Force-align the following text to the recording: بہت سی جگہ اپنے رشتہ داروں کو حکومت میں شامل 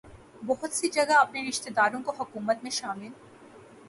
بہت 0.45 0.73
سی 0.73 0.89
جگہ 0.89 1.17
اپنے 1.17 1.47
رشتہ 1.47 1.69
داروں 1.69 2.01
کو 2.03 2.11
حکومت 2.19 2.63
میں 2.63 2.71
شامل 2.71 3.09